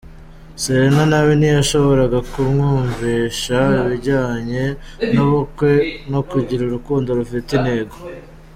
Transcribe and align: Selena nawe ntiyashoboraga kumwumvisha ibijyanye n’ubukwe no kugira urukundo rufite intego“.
Selena 0.61 1.03
nawe 1.11 1.31
ntiyashoboraga 1.39 2.19
kumwumvisha 2.31 3.57
ibijyanye 3.81 4.63
n’ubukwe 5.13 5.71
no 6.11 6.21
kugira 6.29 6.61
urukundo 6.65 7.09
rufite 7.19 7.49
intego“. 7.59 7.95